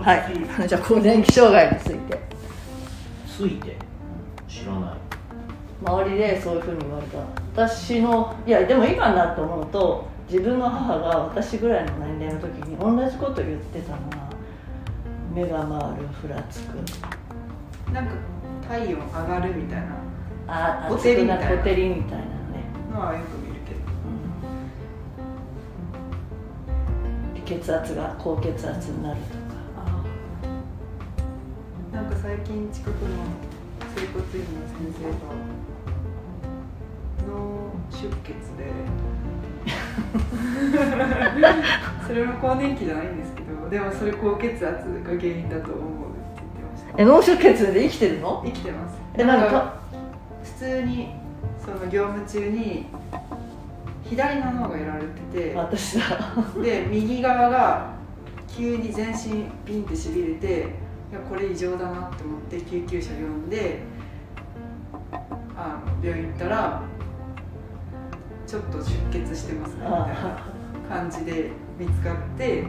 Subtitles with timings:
[0.00, 0.68] はい。
[0.68, 2.18] じゃあ更年期障害について。
[3.26, 3.76] ついて？
[4.48, 4.98] 知らない。
[5.84, 7.18] 周りでそういうふうに言われた。
[7.66, 14.30] 私のいやでも今になって思うと自分の母が私ぐらいの年齢の時に同じこと言ってたのは
[15.34, 16.74] 目が回るふらつく。
[17.92, 18.14] なんか
[18.68, 19.86] 体温上がるみたいな。
[20.48, 21.48] あほてりみたいな。
[21.56, 22.24] ほてりみたいなね、
[22.92, 23.80] のはよく見るけど。
[27.36, 29.47] うん、血圧が高血圧になるとか
[32.28, 32.92] 最近近くの
[33.96, 35.32] 整骨院の先生が
[37.26, 37.32] 脳
[37.90, 38.68] 出血で。
[42.06, 44.74] それも更年期じゃないんですけどでもそれ高血圧が
[45.18, 47.02] 原因だと思うって言ってました。
[47.02, 48.42] え脳出血で生きてるの？
[48.44, 48.98] 生きてます。
[49.14, 49.80] えなんか
[50.44, 51.14] 普通に
[51.64, 52.88] その業務中に
[54.04, 56.04] 左の脳がやられてて私だ。
[56.62, 57.92] で右側が
[58.46, 63.80] 急に全身ピンってしびれていやこれ異常だなって思って救急車呼んで
[65.56, 66.82] あの病院行ったら
[68.46, 70.42] ちょっと出血してますねみたいな
[70.88, 72.64] 感じで見つかって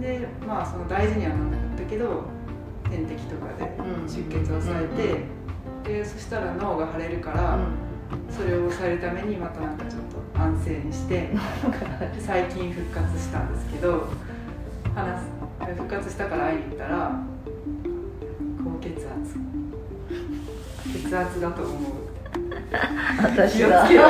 [0.00, 2.24] でまあその大事にはならなかったけど
[2.90, 4.08] 点滴とかでうん。
[4.08, 5.24] 出血を抑え
[5.84, 7.58] て、でそしたら脳が腫れるから、
[8.30, 10.02] それを抑えるためにまたなんかちょっ
[10.34, 11.14] と安静にして
[12.14, 14.08] で最近復活したんですけど
[14.94, 17.20] 話す復活したから会いに行ったら
[21.08, 21.92] 血圧だと思う。
[23.22, 24.08] 私気をつだけろよ。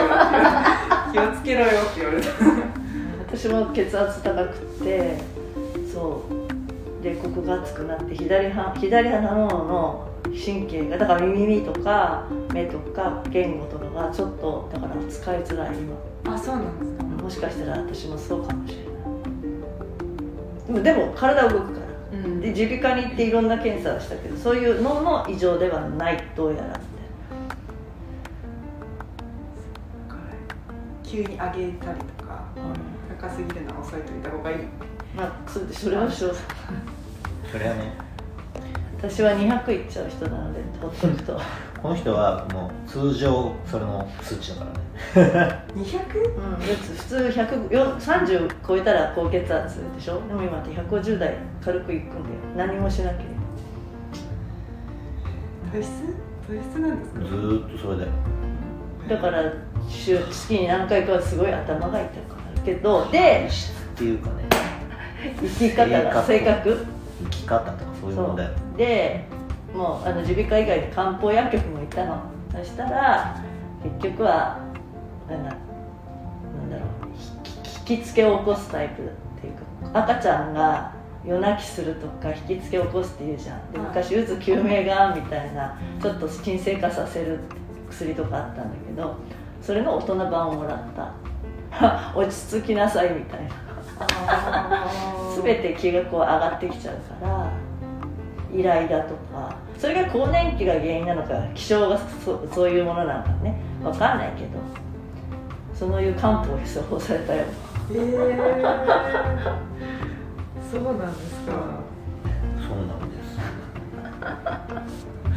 [1.13, 2.29] 気をつけろよって言われた。
[3.29, 5.19] 私も血圧高くて
[5.93, 7.03] そう。
[7.03, 16.35] でここが熱くなって左は左鼻の脳の神経がだから耳とか目とか言語とかがちょっとだから使いづらい今。
[16.35, 17.05] あそうなんですか。
[17.05, 18.87] もしかしたら私もそうかもしれない。
[20.67, 21.87] でもでも体動くから。
[22.13, 22.41] うん。
[22.41, 26.81] で耳鼻科に行っていろんな検査をしたけどそういう脳の異常ではないどうやら
[31.07, 34.59] 急に上げたりとかな、高すぎるのは抑えといた方がいい。
[35.17, 36.35] まあそれそれはしょう。
[37.51, 37.93] それはね。
[38.99, 41.39] 私は200いっちゃう人なのでほっとくと。
[41.83, 44.67] この人はもう通常それの数値だか
[45.15, 45.63] らね。
[45.77, 45.85] 200?
[46.35, 50.21] うん、普通100よ30超えたら高血圧でしょ？
[50.27, 52.69] でも今って150代軽くいくんだよ。
[52.69, 53.25] 何もしなけれ
[55.73, 55.93] 体質？
[56.49, 57.21] 体質なんですか？
[57.21, 58.09] ずーっとそれだよ。
[59.09, 59.43] ばだから
[59.89, 64.45] 週月に何回かはすごい頭が痛くなるけどで体質っていうかね。
[65.41, 66.87] 生き方が性格
[67.25, 68.51] 生き方とかそういうものだよ。
[68.77, 69.25] で
[69.75, 72.23] もうあの耳鼻科以外で漢方薬局も行ったの。
[72.53, 73.43] そしたら
[73.83, 74.61] 結局は
[75.29, 75.57] なんだな
[76.67, 76.87] んだろう。
[77.85, 80.93] 引き引きつけを起こすタイプっていうか赤ちゃんが
[81.25, 83.73] 夜泣きするとか引きつけを起こすっていうじゃん。
[83.73, 87.41] ではい昔うつ救命がんみたいなちょっと鎮静化させる
[87.91, 89.17] 薬とかあったんだけど
[89.67, 91.11] それの大人版をもらった。
[92.15, 94.87] 落ち着きなさいみたいな。
[95.43, 96.95] 全て気がこう上がってきちゃう
[97.25, 97.51] から
[98.55, 99.57] イライラとか。
[99.77, 103.57] それが更年期が原因なのか気象がそそういうものなのかね。
[103.83, 104.51] 分かんないけど。
[105.75, 107.43] そういう漢方を処方されたよ
[107.91, 108.63] えー、
[110.71, 111.53] そうなんですか。
[111.53, 113.37] そうなんです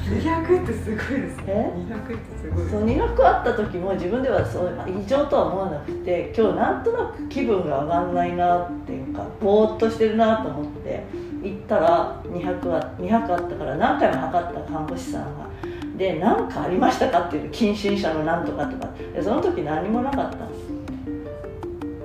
[0.10, 1.44] 200ってすごいですね。
[1.48, 11.04] え？200ってすごいですそう苦くあった時も自分ではそう異常とは思わなくて今日なんとなく気分が上がんないなっていうかぼーっとしてるなと思って
[11.44, 15.50] 行ったら200あ200あったから何回も測った看護師さんが
[15.98, 20.50] で何かありましたかっていう近親者のなんとかとかでその時何もなかったの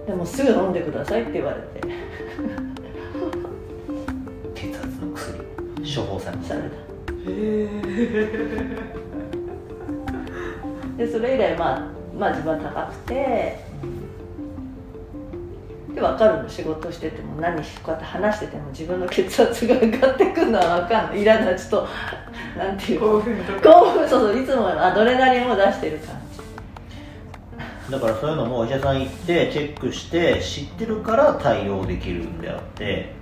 [0.07, 2.04] でもすぐ飲んでくださいって言われて
[5.95, 6.67] 処方されたされた。
[6.67, 6.71] へ
[7.27, 7.69] え
[10.97, 11.81] でそれ以来まあ
[12.19, 13.59] まあ自分は高くて
[15.95, 21.23] で分かるの仕事してても何しこうやって話してても自分の血圧が上がってくるのは分かんない。
[21.23, 21.59] いらない。
[21.59, 21.89] ちょっと
[22.59, 23.61] なんていう興の奮とか。
[23.61, 26.21] 興奮そうそういつもアドレナリンを出してる感
[27.87, 27.91] じ。
[27.93, 33.13] だからそういうのもお医者さん行ってチェックして知ってるから対応できるんであって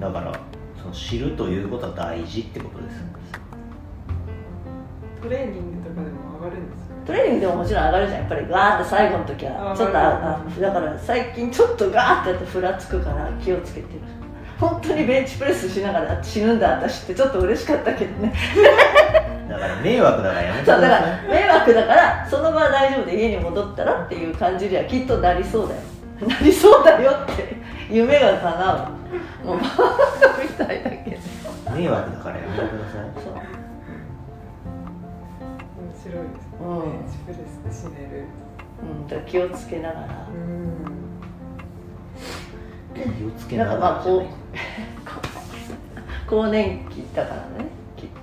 [0.00, 0.32] だから
[0.80, 2.96] その知るということは大事ってことです
[5.22, 6.94] トレーニングとかでも上がるんですか？
[7.06, 8.20] トレーニングでももちろん上がるじゃん。
[8.20, 14.00] やっぱりガーって最後の時はあちょっとああだから最近ちょっとガーってやってふらつくから気をつけてる。
[14.58, 18.34] 本当にベンチプレスしながら死ぬんだ私ってちょっと嬉しかったけどね。
[19.48, 25.80] だから迷惑だからやめてくそうだ迷惑だからその場は大丈夫で家に戻ったらっていう感じではきっとなりそうだよ。
[26.26, 27.56] なりそうだよって
[27.90, 28.99] 夢が叶う
[29.44, 29.74] もうバカ
[30.42, 31.16] みたいだけど
[31.74, 33.10] 迷惑だからやめてください。
[35.76, 36.46] 面白いです。
[36.50, 37.38] ね、うんベンチプレス
[37.84, 38.24] で死ねる。
[38.82, 40.28] うん、だから気をつけながら。
[40.28, 41.00] うん
[42.94, 44.26] 気をつけななんがからまあこう
[46.28, 48.16] 更年期だからねきっと。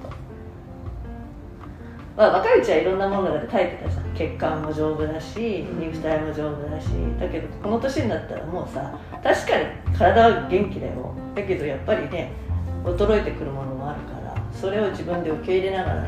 [2.15, 6.87] まあ若いうちはいろんなものが耐えてたじゃん血管も丈夫だし肉体も丈夫だし
[7.19, 11.13] だけどこの年になったらもうさ確かに体は元気だよ。
[11.35, 12.31] だけどやっぱりね
[12.83, 16.07] 衰えてくるものもあるからそれを自分で受け入れながら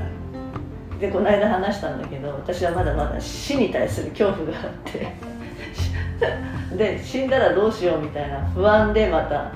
[1.00, 9.52] でこの間話したんだけど私はまだまだ死に対する恐怖があって で死んだらどうしようみたいな不安でまた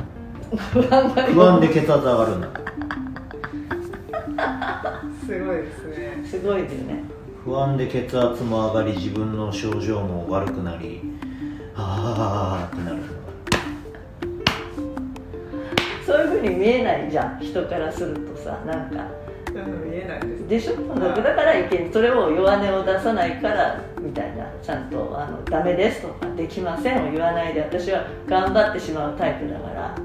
[0.72, 2.48] 不安が不安で血圧上がるんだ
[5.26, 6.22] すごいですね。
[6.26, 7.13] すごいよね
[7.46, 11.02] 不安で血圧も上がり自分の症状も悪くなり
[11.76, 12.98] ああってなる。
[16.06, 19.06] そういうふうに見えないじゃん人からするとさなんか。
[19.54, 20.48] うん見えないです。
[20.48, 20.96] でしょ？
[20.96, 24.46] だからいけんそれを弱音を出さないからみたいな。
[24.64, 29.96] ちゃんとあの「ダメです」とか「できません」を言わないで私は頑張ってしまうタイプだから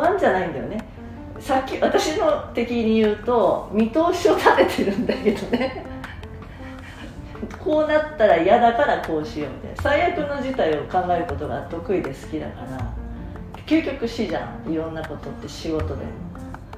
[0.00, 0.82] 不安じゃないんだよね。
[1.38, 5.84] さっき私の的に言うと見通しを立ててるんだけどね。
[7.62, 9.82] こうなったら嫌だからこうしようみたいな。
[9.82, 12.92] 最悪の事態を考えることが得意で好きだから
[13.66, 14.70] 究極死じゃん。
[14.70, 15.94] いろんなことって仕事で。
[15.94, 16.00] も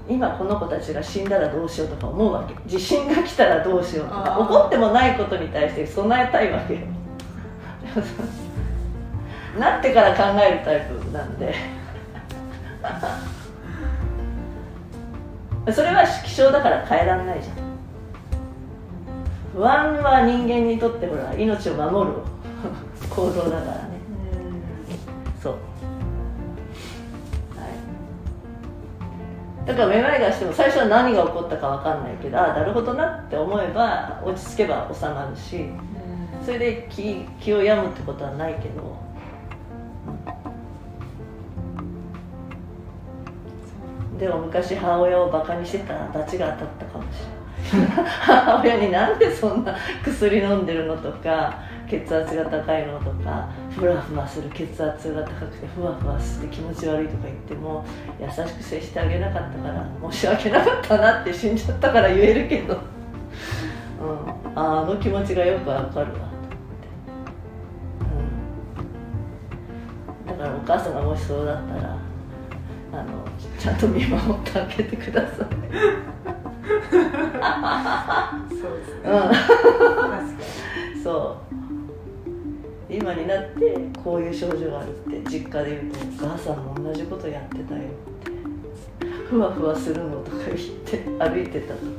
[0.09, 2.55] 今この子たちが死んだらどうしようとか思うわけ。
[2.69, 4.37] 地震が来たらどうしようとか。
[4.37, 4.43] あー。
[4.43, 6.81] 起こってもないことに対して備えたいわけよ。
[9.59, 11.55] なってから考えるタイプなんで
[15.73, 17.57] それは気象だから変えられないじゃん。
[19.55, 22.17] 不安は人間にとってほら命を守る
[23.11, 24.01] 行動だからね。
[25.41, 25.53] そう。
[25.53, 25.59] は
[29.65, 29.67] い。
[29.67, 35.67] だからめまいがしても最初は何が起こったか分かんないけどああなるほどなって思えば落ち着けば収まるし
[36.45, 38.97] それで気気を病むってことはないけど
[44.23, 47.17] でも昔母親をバカにしてたら罰が当たったかもし
[47.75, 47.89] れない。
[48.21, 51.59] 母親になんでそんな薬飲んでるのとか
[51.89, 57.85] 血圧が高いのとかふわふわする血圧が高くてふわふわして気持ち悪いとか言っても
[58.21, 62.79] 優しく接してあげなかったから申し訳なかったなって死んじゃったから言えるけど、うん、
[64.57, 66.13] ああの気持ちがよくわかるわ。
[66.13, 66.15] と思っ
[70.29, 72.02] て、うん、だからお母さんがもしそうだったら
[72.93, 73.25] あの
[73.59, 75.37] ちゃんと見守ってあげてください。
[78.51, 79.05] そうですね。
[79.05, 79.09] う
[80.99, 81.03] ん。
[81.03, 81.55] そう。
[82.95, 88.31] 今になってこういう症状があるって実家で言うとお母さんも同じことやってたよって。
[89.31, 91.81] ふわふわするのとか言って歩いてたと。
[91.87, 91.97] に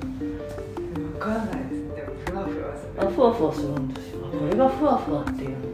[0.93, 1.95] 分かんないですね。
[1.95, 2.91] でもふわふわする。
[2.97, 4.27] あふわふわするんですよ。
[4.27, 5.67] あこれがふわふわっていうんだ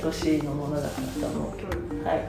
[0.00, 2.08] 年のものだからと思うけど。
[2.08, 2.24] はい。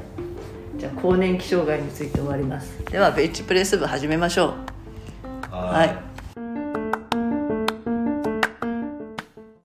[0.77, 2.83] じゃあ更年期障害について終わります。
[2.85, 4.53] ではベッチプレス部始めましょ
[5.51, 5.53] う。
[5.53, 6.08] ははい